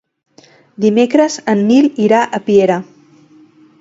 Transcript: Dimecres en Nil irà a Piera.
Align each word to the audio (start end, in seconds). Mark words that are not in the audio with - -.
Dimecres 0.85 1.37
en 1.53 1.63
Nil 1.67 1.91
irà 2.07 2.23
a 2.25 2.41
Piera. 2.49 2.79